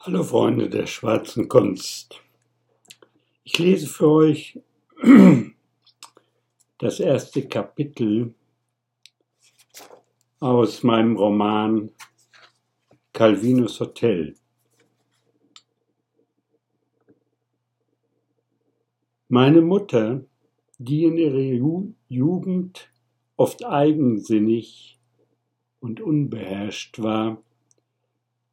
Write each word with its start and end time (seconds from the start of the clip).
Hallo 0.00 0.22
Freunde 0.22 0.70
der 0.70 0.86
schwarzen 0.86 1.48
Kunst. 1.48 2.22
Ich 3.42 3.58
lese 3.58 3.88
für 3.88 4.08
euch 4.08 4.60
das 6.78 7.00
erste 7.00 7.48
Kapitel 7.48 8.32
aus 10.38 10.84
meinem 10.84 11.16
Roman 11.16 11.90
Calvinus 13.12 13.80
Hotel. 13.80 14.36
Meine 19.28 19.62
Mutter, 19.62 20.24
die 20.78 21.06
in 21.06 21.16
ihrer 21.16 21.90
Jugend 22.08 22.88
oft 23.36 23.64
eigensinnig 23.64 25.00
und 25.80 26.00
unbeherrscht 26.00 27.02
war, 27.02 27.42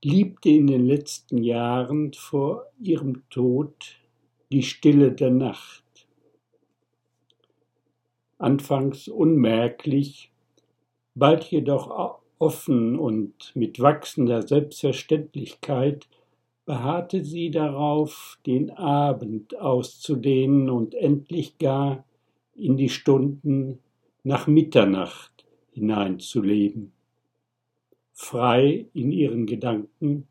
liebte 0.06 0.50
in 0.50 0.68
den 0.68 0.86
letzten 0.86 1.40
Jahren 1.40 2.14
vor 2.14 2.68
ihrem 2.80 3.28
Tod 3.32 3.98
die 4.52 4.62
Stille 4.62 5.12
der 5.12 5.32
Nacht. 5.32 5.84
Anfangs 8.38 9.08
unmerklich, 9.08 10.32
bald 11.16 11.46
jedoch 11.46 12.20
offen 12.38 13.00
und 13.00 13.52
mit 13.56 13.80
wachsender 13.80 14.48
Selbstverständlichkeit 14.48 16.08
beharrte 16.66 17.24
sie 17.24 17.50
darauf, 17.50 18.38
den 18.46 18.70
Abend 18.70 19.58
auszudehnen 19.58 20.70
und 20.70 20.94
endlich 20.94 21.58
gar 21.58 22.06
in 22.54 22.78
die 22.78 22.90
Stunden 22.90 23.80
nach 24.24 24.46
Mitternacht 24.46 25.46
hineinzuleben 25.72 26.92
frei 28.16 28.88
in 28.94 29.12
ihren 29.12 29.46
Gedanken, 29.46 30.28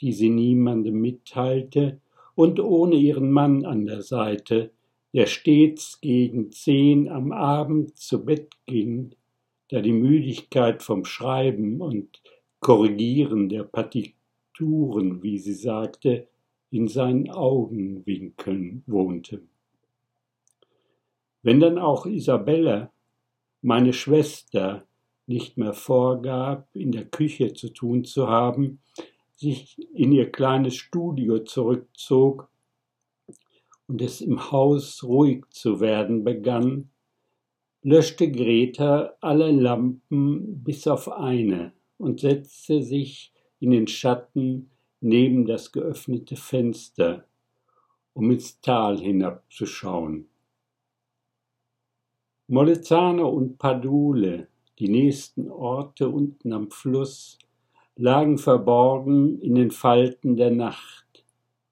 die 0.00 0.12
sie 0.12 0.30
niemandem 0.30 1.00
mitteilte, 1.00 2.00
und 2.34 2.60
ohne 2.60 2.94
ihren 2.94 3.30
Mann 3.30 3.66
an 3.66 3.84
der 3.84 4.00
Seite, 4.00 4.70
der 5.12 5.26
stets 5.26 6.00
gegen 6.00 6.50
zehn 6.50 7.10
am 7.10 7.30
Abend 7.30 7.98
zu 7.98 8.24
Bett 8.24 8.52
ging, 8.64 9.14
da 9.68 9.82
die 9.82 9.92
Müdigkeit 9.92 10.82
vom 10.82 11.04
Schreiben 11.04 11.82
und 11.82 12.22
Korrigieren 12.60 13.50
der 13.50 13.64
Partituren, 13.64 15.22
wie 15.22 15.38
sie 15.38 15.54
sagte, 15.54 16.28
in 16.70 16.88
seinen 16.88 17.28
Augenwinkeln 17.28 18.82
wohnte. 18.86 19.42
Wenn 21.42 21.60
dann 21.60 21.76
auch 21.76 22.06
Isabella, 22.06 22.92
meine 23.60 23.92
Schwester, 23.92 24.86
nicht 25.26 25.56
mehr 25.56 25.72
vorgab, 25.72 26.68
in 26.74 26.92
der 26.92 27.04
Küche 27.04 27.52
zu 27.54 27.68
tun 27.68 28.04
zu 28.04 28.28
haben, 28.28 28.80
sich 29.36 29.76
in 29.94 30.12
ihr 30.12 30.30
kleines 30.30 30.76
Studio 30.76 31.40
zurückzog 31.40 32.48
und 33.86 34.00
es 34.00 34.20
im 34.20 34.50
Haus 34.50 35.02
ruhig 35.02 35.44
zu 35.50 35.80
werden 35.80 36.24
begann, 36.24 36.90
löschte 37.82 38.30
Greta 38.30 39.14
alle 39.20 39.50
Lampen 39.50 40.62
bis 40.62 40.86
auf 40.86 41.10
eine 41.10 41.72
und 41.98 42.20
setzte 42.20 42.82
sich 42.82 43.32
in 43.58 43.70
den 43.70 43.86
Schatten 43.86 44.70
neben 45.00 45.46
das 45.46 45.72
geöffnete 45.72 46.36
Fenster, 46.36 47.26
um 48.12 48.30
ins 48.30 48.60
Tal 48.60 48.98
hinabzuschauen. 48.98 50.28
Molezzano 52.46 53.28
und 53.28 53.58
Padule 53.58 54.48
die 54.78 54.88
nächsten 54.88 55.50
Orte 55.50 56.08
unten 56.08 56.52
am 56.52 56.70
Fluss 56.70 57.38
lagen 57.96 58.38
verborgen 58.38 59.40
in 59.40 59.54
den 59.54 59.70
Falten 59.70 60.36
der 60.36 60.50
Nacht, 60.50 61.24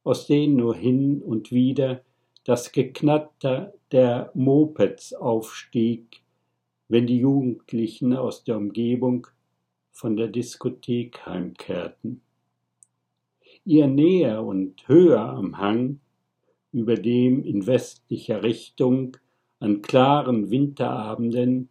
aus 0.05 0.27
denen 0.27 0.57
nur 0.57 0.75
hin 0.75 1.23
und 1.23 1.51
wieder 1.51 2.03
das 2.45 2.73
Geknatter 2.73 3.73
der 3.93 4.31
Mopeds 4.35 5.13
aufstieg, 5.15 6.23
wenn 6.89 7.07
die 7.07 7.19
Jugendlichen 7.19 8.15
aus 8.15 8.45
der 8.45 8.57
Umgebung 8.57 9.27
von 9.93 10.17
der 10.17 10.29
Diskothek 10.29 11.27
heimkehrten. 11.27 12.23
Ihr 13.65 13.87
näher 13.87 14.43
und 14.43 14.89
höher 14.89 15.21
am 15.21 15.59
Hang, 15.59 16.01
über 16.73 16.95
dem 16.95 17.45
in 17.45 17.67
westlicher 17.67 18.43
Richtung 18.43 19.17
an 19.59 19.83
klaren 19.83 20.51
Winterabenden 20.51 21.69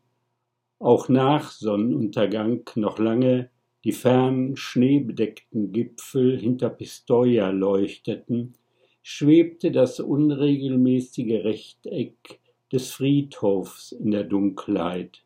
auch 0.79 1.09
nach 1.09 1.51
Sonnenuntergang 1.51 2.69
noch 2.75 2.99
lange 2.99 3.49
die 3.83 3.91
fernen 3.91 4.57
schneebedeckten 4.57 5.71
Gipfel 5.71 6.37
hinter 6.37 6.69
Pistoia 6.69 7.49
leuchteten, 7.49 8.55
schwebte 9.03 9.71
das 9.71 9.99
unregelmäßige 9.99 11.43
Rechteck 11.43 12.39
des 12.71 12.91
Friedhofs 12.91 13.91
in 13.93 14.11
der 14.11 14.23
Dunkelheit, 14.23 15.23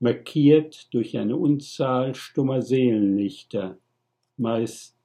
markiert 0.00 0.92
durch 0.92 1.16
eine 1.16 1.36
Unzahl 1.36 2.14
stummer 2.14 2.62
Seelenlichter, 2.62 3.78
meist 4.36 4.96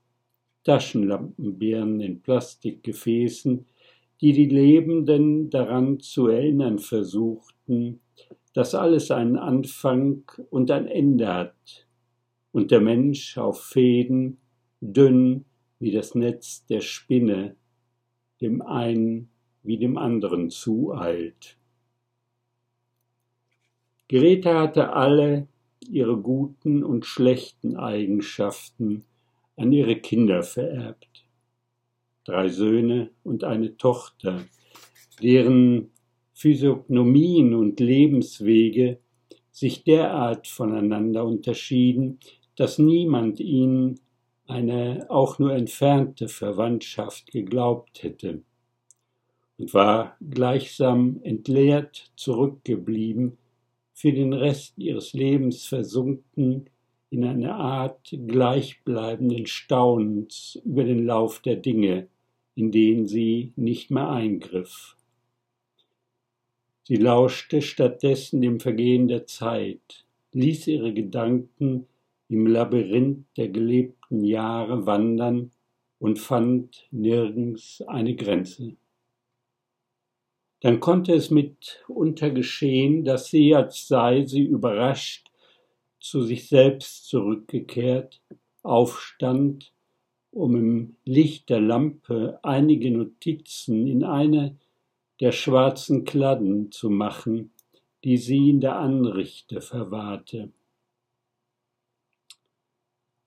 Taschenlampenbirnen 0.63 2.01
in 2.01 2.21
Plastikgefäßen, 2.21 3.65
die 4.21 4.33
die 4.33 4.47
Lebenden 4.47 5.49
daran 5.49 5.99
zu 5.99 6.27
erinnern 6.27 6.79
versuchten, 6.79 7.99
dass 8.55 8.73
alles 8.73 9.11
einen 9.11 9.35
Anfang 9.37 10.23
und 10.49 10.71
ein 10.71 10.87
Ende 10.87 11.27
hat 11.27 11.87
und 12.53 12.71
der 12.71 12.79
Mensch 12.79 13.37
auf 13.37 13.61
Fäden, 13.61 14.37
dünn 14.79 15.43
wie 15.77 15.91
das 15.91 16.15
Netz 16.15 16.65
der 16.65 16.79
Spinne, 16.79 17.57
dem 18.39 18.61
einen 18.61 19.29
wie 19.61 19.77
dem 19.77 19.97
anderen 19.97 20.49
zueilt. 20.49 21.57
Greta 24.07 24.61
hatte 24.61 24.93
alle 24.93 25.49
ihre 25.89 26.15
guten 26.15 26.81
und 26.85 27.05
schlechten 27.05 27.75
Eigenschaften 27.75 29.03
an 29.57 29.73
ihre 29.73 29.97
Kinder 29.97 30.43
vererbt. 30.43 31.25
Drei 32.23 32.47
Söhne 32.47 33.09
und 33.23 33.43
eine 33.43 33.75
Tochter, 33.75 34.45
deren 35.21 35.91
Physiognomien 36.35 37.55
und 37.55 37.79
Lebenswege 37.79 38.99
sich 39.51 39.83
derart 39.85 40.47
voneinander 40.47 41.25
unterschieden, 41.25 42.19
dass 42.57 42.77
niemand 42.77 43.39
ihnen 43.39 43.99
eine 44.45 45.07
auch 45.09 45.39
nur 45.39 45.53
entfernte 45.53 46.27
Verwandtschaft 46.27 47.31
geglaubt 47.31 48.03
hätte 48.03 48.41
und 49.57 49.73
war 49.73 50.17
gleichsam 50.29 51.21
entleert 51.23 52.11
zurückgeblieben, 52.17 53.37
für 53.93 54.11
den 54.11 54.33
Rest 54.33 54.77
ihres 54.77 55.13
Lebens 55.13 55.65
versunken 55.65 56.69
in 57.09 57.23
eine 57.23 57.55
Art 57.55 58.13
gleichbleibenden 58.27 59.47
Staunens 59.47 60.59
über 60.65 60.83
den 60.83 61.05
Lauf 61.05 61.39
der 61.39 61.55
Dinge, 61.55 62.07
in 62.55 62.71
den 62.73 63.07
sie 63.07 63.53
nicht 63.55 63.89
mehr 63.91 64.09
eingriff. 64.09 64.94
Sie 66.87 66.97
lauschte 66.97 67.63
stattdessen 67.63 68.41
dem 68.41 68.59
Vergehen 68.59 69.07
der 69.07 69.25
Zeit, 69.25 70.05
ließ 70.33 70.67
ihre 70.67 70.93
Gedanken 70.93 71.87
im 72.29 72.45
Labyrinth 72.45 73.25
der 73.37 73.49
gelebten 73.49 74.23
Jahre 74.23 74.85
wandern 74.85 75.49
und 75.97 76.19
fand 76.19 76.87
nirgends 76.91 77.81
eine 77.87 78.15
Grenze. 78.15 78.75
Dann 80.59 80.79
konnte 80.79 81.15
es 81.15 81.31
mitunter 81.31 82.29
geschehen, 82.29 83.03
dass 83.03 83.29
sie, 83.31 83.55
als 83.55 83.87
sei 83.87 84.25
sie 84.25 84.43
überrascht, 84.43 85.31
zu 85.99 86.21
sich 86.21 86.47
selbst 86.47 87.07
zurückgekehrt, 87.07 88.21
aufstand, 88.61 89.73
um 90.29 90.55
im 90.55 90.95
Licht 91.03 91.49
der 91.49 91.61
Lampe 91.61 92.39
einige 92.43 92.91
Notizen 92.91 93.87
in 93.87 94.03
eine 94.03 94.55
der 95.25 95.31
schwarzen 95.31 96.03
Kladden 96.03 96.71
zu 96.71 96.91
machen, 96.91 97.49
die 98.03 98.15
sie 98.15 98.51
in 98.51 98.61
der 98.61 98.77
Anrichte 98.77 99.59
verwahrte. 99.59 100.51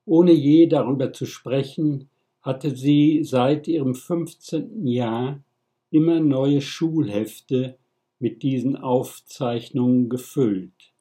Ohne 0.04 0.30
je 0.30 0.68
darüber 0.68 1.12
zu 1.12 1.26
sprechen, 1.26 2.08
hatte 2.40 2.76
sie 2.76 3.24
seit 3.24 3.66
ihrem 3.66 3.96
fünfzehnten 3.96 4.86
Jahr 4.86 5.42
immer 5.90 6.20
neue 6.20 6.60
Schulhefte 6.60 7.76
mit 8.20 8.44
diesen 8.44 8.76
Aufzeichnungen 8.76 10.08
gefüllt. 10.08 10.92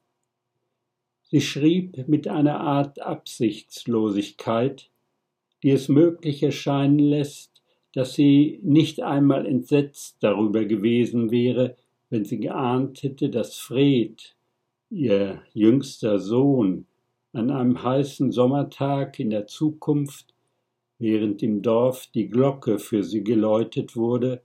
Sie 1.22 1.42
schrieb 1.42 2.08
mit 2.08 2.28
einer 2.28 2.60
Art 2.60 3.02
Absichtslosigkeit, 3.02 4.90
die 5.62 5.70
es 5.70 5.90
möglich 5.90 6.42
erscheinen 6.42 6.98
lässt, 6.98 7.57
dass 7.98 8.14
sie 8.14 8.60
nicht 8.62 9.02
einmal 9.02 9.48
entsetzt 9.48 10.18
darüber 10.20 10.66
gewesen 10.66 11.32
wäre, 11.32 11.78
wenn 12.12 12.26
sie 12.26 12.40
geahnt 12.40 13.02
hätte, 13.02 13.32
dass 13.32 13.58
Fred, 13.58 14.36
ihr 14.92 15.42
jüngster 15.52 16.20
Sohn, 16.20 16.86
an 17.34 17.50
einem 17.50 17.82
heißen 17.82 18.32
Sommertag 18.32 19.20
in 19.20 19.32
der 19.32 19.48
Zukunft 19.48 20.36
während 21.00 21.42
im 21.42 21.64
Dorf 21.64 22.06
die 22.14 22.30
Glocke 22.30 22.78
für 22.78 23.02
sie 23.02 23.24
geläutet 23.24 23.96
wurde, 23.96 24.44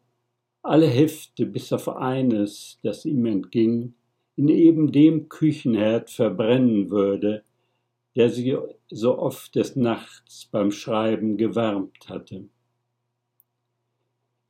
alle 0.62 0.86
Hefte 0.86 1.44
bis 1.44 1.74
auf 1.74 1.90
eines, 1.90 2.78
das 2.82 3.04
ihm 3.04 3.26
entging, 3.26 3.92
in 4.34 4.48
eben 4.48 4.92
dem 4.92 5.28
Küchenherd 5.28 6.08
verbrennen 6.08 6.88
würde, 6.88 7.42
der 8.16 8.30
sie 8.30 8.56
so 8.88 9.18
oft 9.18 9.54
des 9.54 9.76
Nachts 9.76 10.48
beim 10.50 10.70
Schreiben 10.70 11.36
gewärmt 11.36 12.08
hatte. 12.08 12.46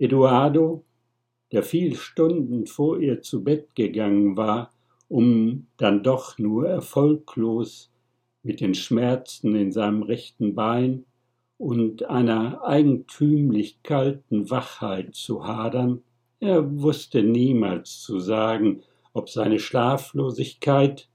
Eduardo, 0.03 0.85
der 1.53 1.63
viel 1.63 1.95
Stunden 1.95 2.67
vor 2.67 2.99
ihr 2.99 3.23
zu 3.23 3.45
Bett 3.45 3.75
gegangen 3.77 4.37
war, 4.37 4.73
um 5.07 5.69
dann 5.77 6.03
doch 6.03 6.39
nur 6.39 6.69
erfolglos 6.69 7.93
mit 8.43 8.61
den 8.61 8.75
Schmerzen 8.75 9.55
in 9.55 9.71
seinem 9.71 10.03
rechten 10.03 10.57
Bein 10.57 11.05
und 11.57 12.11
einer 12.11 12.65
eigentümlich 12.65 13.85
kalten 13.85 14.51
Wachheit 14.51 15.15
zu 15.15 15.47
hadern, 15.47 16.03
er 16.41 16.83
wusste 16.83 17.23
niemals 17.23 18.01
zu 18.01 18.19
sagen, 18.19 18.83
ob 19.13 19.31
seine 19.31 19.61
Schlaflosigkeit 19.61 21.09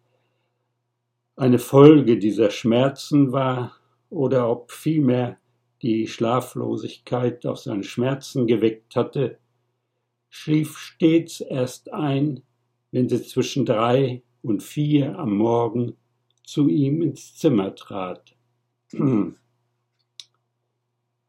eine 1.36 1.60
Folge 1.60 2.18
dieser 2.18 2.51
Schmerzen 2.51 3.34
war 3.34 3.75
oder 4.10 4.50
ob 4.50 4.72
vielmehr 4.72 5.38
die 5.81 6.07
Schlaflosigkeit 6.07 7.45
auch 7.45 7.57
seine 7.57 7.83
Schmerzen 7.83 8.47
geweckt 8.47 8.95
hatte, 8.95 9.38
schlief 10.29 10.77
stets 10.77 11.41
erst 11.41 11.94
ein, 11.94 12.41
wenn 12.91 13.09
sie 13.09 13.21
zwischen 13.24 13.65
drei 13.65 14.24
und 14.41 14.63
vier 14.63 15.18
am 15.19 15.38
Morgen 15.38 15.95
zu 16.44 16.68
ihm 16.68 17.01
ins 17.01 17.35
Zimmer 17.35 17.75
trat. 17.75 18.35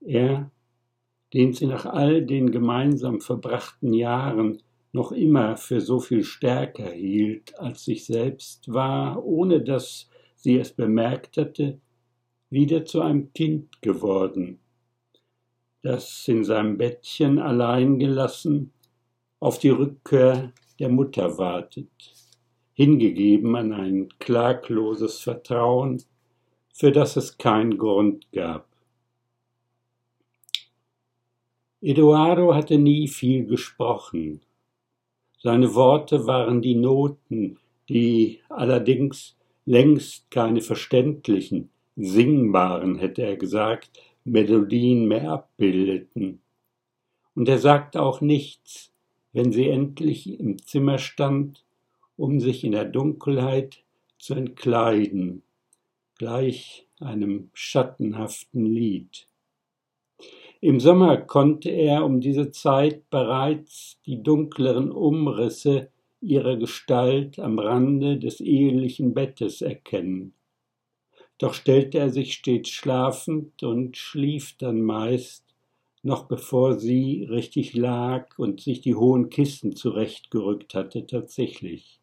er, 0.00 0.50
den 1.34 1.52
sie 1.52 1.66
nach 1.66 1.84
all 1.84 2.24
den 2.24 2.50
gemeinsam 2.50 3.20
verbrachten 3.20 3.92
Jahren 3.92 4.62
noch 4.92 5.12
immer 5.12 5.56
für 5.56 5.80
so 5.80 6.00
viel 6.00 6.24
stärker 6.24 6.90
hielt 6.90 7.58
als 7.58 7.84
sich 7.84 8.06
selbst, 8.06 8.72
war, 8.72 9.22
ohne 9.24 9.62
dass 9.62 10.08
sie 10.34 10.58
es 10.58 10.72
bemerkt 10.72 11.36
hatte, 11.36 11.80
wieder 12.50 12.84
zu 12.84 13.00
einem 13.00 13.32
Kind 13.32 13.82
geworden, 13.82 14.58
das 15.82 16.26
in 16.28 16.44
seinem 16.44 16.78
Bettchen 16.78 17.38
allein 17.38 17.98
gelassen 17.98 18.72
auf 19.40 19.58
die 19.58 19.68
Rückkehr 19.68 20.52
der 20.78 20.88
Mutter 20.88 21.38
wartet, 21.38 21.90
hingegeben 22.72 23.54
an 23.56 23.72
ein 23.72 24.08
klagloses 24.18 25.20
Vertrauen, 25.20 26.02
für 26.72 26.92
das 26.92 27.16
es 27.16 27.36
keinen 27.38 27.76
Grund 27.78 28.30
gab. 28.32 28.66
Eduardo 31.80 32.54
hatte 32.54 32.78
nie 32.78 33.06
viel 33.08 33.46
gesprochen, 33.46 34.40
seine 35.40 35.74
Worte 35.74 36.26
waren 36.26 36.62
die 36.62 36.74
Noten, 36.74 37.58
die 37.88 38.40
allerdings 38.48 39.36
längst 39.66 40.28
keine 40.32 40.60
verständlichen, 40.60 41.70
singbaren, 41.98 42.96
hätte 42.96 43.22
er 43.22 43.36
gesagt, 43.36 43.90
Melodien 44.24 45.06
mehr 45.06 45.30
abbildeten. 45.30 46.40
Und 47.34 47.48
er 47.48 47.58
sagte 47.58 48.02
auch 48.02 48.20
nichts, 48.20 48.92
wenn 49.32 49.52
sie 49.52 49.68
endlich 49.68 50.38
im 50.40 50.58
Zimmer 50.62 50.98
stand, 50.98 51.64
um 52.16 52.40
sich 52.40 52.64
in 52.64 52.72
der 52.72 52.84
Dunkelheit 52.84 53.82
zu 54.18 54.34
entkleiden, 54.34 55.42
gleich 56.18 56.86
einem 57.00 57.50
schattenhaften 57.52 58.66
Lied. 58.66 59.26
Im 60.60 60.80
Sommer 60.80 61.16
konnte 61.18 61.70
er 61.70 62.04
um 62.04 62.20
diese 62.20 62.50
Zeit 62.50 63.08
bereits 63.10 64.00
die 64.06 64.22
dunkleren 64.22 64.90
Umrisse 64.90 65.90
ihrer 66.20 66.56
Gestalt 66.56 67.38
am 67.38 67.60
Rande 67.60 68.18
des 68.18 68.40
ehelichen 68.40 69.14
Bettes 69.14 69.62
erkennen. 69.62 70.34
Doch 71.38 71.54
stellte 71.54 71.98
er 71.98 72.10
sich 72.10 72.34
stets 72.34 72.70
schlafend 72.70 73.62
und 73.62 73.96
schlief 73.96 74.56
dann 74.58 74.82
meist, 74.82 75.44
noch 76.02 76.26
bevor 76.26 76.78
sie 76.78 77.24
richtig 77.24 77.74
lag 77.74 78.38
und 78.38 78.60
sich 78.60 78.80
die 78.80 78.94
hohen 78.94 79.30
Kissen 79.30 79.76
zurechtgerückt 79.76 80.74
hatte, 80.74 81.06
tatsächlich. 81.06 82.00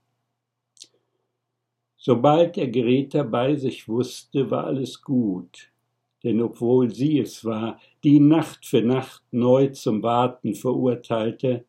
Sobald 1.98 2.58
er 2.58 2.68
Greta 2.68 3.24
bei 3.24 3.56
sich 3.56 3.88
wusste, 3.88 4.52
war 4.52 4.66
alles 4.66 5.02
gut 5.02 5.72
denn 6.26 6.42
obwohl 6.42 6.92
sie 6.92 7.20
es 7.20 7.46
war, 7.46 7.80
die 8.04 8.20
Nacht 8.20 8.66
für 8.66 8.82
Nacht 8.82 9.22
neu 9.32 9.68
zum 9.68 10.02
Warten 10.02 10.56
verurteilte 10.56 11.66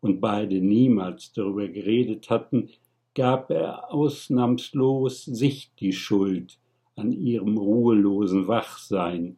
und 0.00 0.22
beide 0.22 0.58
niemals 0.62 1.34
darüber 1.34 1.68
geredet 1.68 2.30
hatten, 2.30 2.70
gab 3.14 3.50
er 3.50 3.92
ausnahmslos 3.92 5.26
sich 5.26 5.70
die 5.78 5.92
Schuld 5.92 6.58
an 6.96 7.12
ihrem 7.12 7.56
ruhelosen 7.56 8.46
Wachsein, 8.48 9.36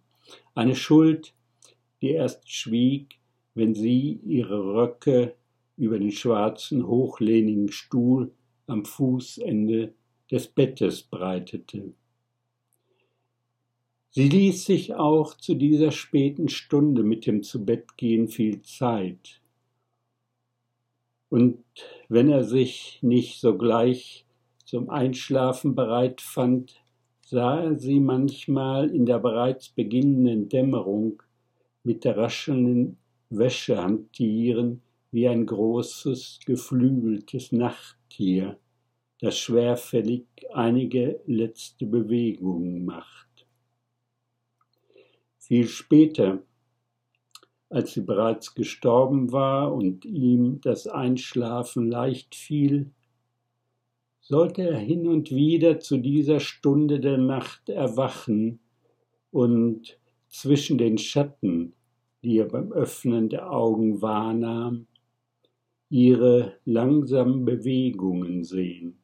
eine 0.54 0.74
Schuld, 0.74 1.34
die 2.00 2.10
erst 2.10 2.50
schwieg, 2.50 3.18
wenn 3.54 3.74
sie 3.74 4.20
ihre 4.24 4.74
Röcke 4.74 5.34
über 5.76 5.98
den 5.98 6.12
schwarzen, 6.12 6.86
hochlehnigen 6.86 7.70
Stuhl 7.70 8.32
am 8.66 8.84
Fußende 8.84 9.94
des 10.30 10.48
Bettes 10.48 11.02
breitete. 11.02 11.94
Sie 14.10 14.28
ließ 14.28 14.64
sich 14.64 14.94
auch 14.94 15.34
zu 15.34 15.54
dieser 15.54 15.90
späten 15.90 16.48
Stunde 16.48 17.02
mit 17.02 17.26
dem 17.26 17.42
Zubettgehen 17.42 18.28
viel 18.28 18.62
Zeit. 18.62 19.42
Und 21.28 21.62
wenn 22.08 22.30
er 22.30 22.44
sich 22.44 22.98
nicht 23.02 23.40
sogleich 23.40 24.24
zum 24.64 24.88
Einschlafen 24.88 25.74
bereit 25.74 26.20
fand, 26.22 26.80
sah 27.28 27.58
er 27.61 27.76
sie 27.76 27.99
manchmal 27.99 28.88
in 28.88 29.05
der 29.05 29.19
bereits 29.19 29.69
beginnenden 29.69 30.49
Dämmerung 30.49 31.25
mit 31.82 32.05
der 32.05 32.17
raschelnden 32.17 32.99
Wäsche 33.31 33.82
hantieren 33.82 34.81
wie 35.11 35.26
ein 35.26 35.44
großes, 35.44 36.38
geflügeltes 36.46 37.50
Nachttier, 37.50 38.58
das 39.20 39.38
schwerfällig 39.38 40.26
einige 40.55 41.20
letzte 41.26 41.87
Bewegungen 41.87 42.84
macht. 42.84 43.49
Viel 45.38 45.66
später, 45.66 46.45
als 47.68 47.95
sie 47.95 48.02
bereits 48.02 48.54
gestorben 48.54 49.33
war 49.33 49.75
und 49.75 50.04
ihm 50.04 50.61
das 50.61 50.87
Einschlafen 50.87 51.90
leicht 51.90 52.37
fiel, 52.37 52.92
sollte 54.28 54.62
er 54.62 54.78
hin 54.78 55.06
und 55.06 55.30
wieder 55.30 55.78
zu 55.78 55.99
dieser 55.99 56.40
Stunde 56.40 56.99
der 56.99 57.16
Nacht 57.16 57.68
erwachen 57.68 58.59
und 59.30 60.00
zwischen 60.26 60.78
den 60.78 60.99
Schatten, 60.99 61.75
die 62.25 62.38
er 62.38 62.47
beim 62.47 62.73
Öffnen 62.73 63.28
der 63.28 63.52
Augen 63.52 64.02
wahrnahm, 64.02 64.88
ihre 65.90 66.54
langsamen 66.64 67.45
Bewegungen 67.45 68.42
sehen. 68.42 68.99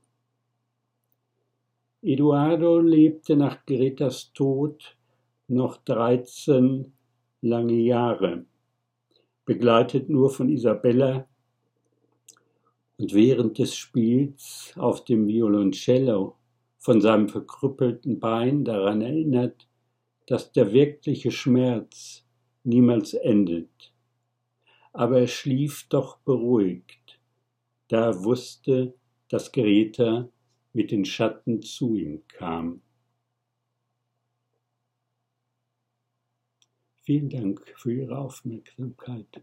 Eduardo 2.03 2.81
lebte 2.81 3.37
nach 3.37 3.65
Gretas 3.65 4.33
Tod 4.33 4.97
noch 5.47 5.77
13 5.85 6.93
lange 7.43 7.75
Jahre, 7.79 8.45
begleitet 9.45 10.09
nur 10.09 10.31
von 10.31 10.49
Isabella 10.49 11.29
und 13.03 13.15
während 13.15 13.59
des 13.59 13.75
Spiels 13.75 14.73
auf 14.77 15.05
dem 15.05 15.27
Violoncello 15.27 16.37
von 16.79 17.01
seinem 17.01 17.29
verkrüppelten 17.29 18.21
Bein 18.21 18.65
daran 18.65 19.01
erinnert, 19.01 19.69
dass 20.29 20.53
der 20.53 20.73
wirkliche 20.73 21.33
Schmerz 21.33 22.25
niemals 22.63 23.15
endet. 23.15 23.93
Aber 24.93 25.19
er 25.19 25.27
schlief 25.27 25.89
doch 25.89 26.19
beruhigt, 26.19 27.19
da 27.89 28.11
er 28.11 28.23
wusste, 28.23 28.95
dass 29.27 29.51
Greta 29.51 30.29
mit 30.73 30.93
den 30.93 31.05
Schatten 31.05 31.61
zu 31.61 31.97
ihm 31.97 32.23
kam. 32.29 32.83
Vielen 37.01 37.31
Dank 37.31 37.67
für 37.77 37.93
Ihre 37.93 38.17
Aufmerksamkeit. 38.17 39.43